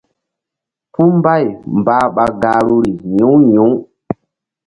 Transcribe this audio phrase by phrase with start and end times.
[0.93, 1.45] Puh mbay
[1.77, 3.69] mbah ɓa gahruri yi̧w yi̧w.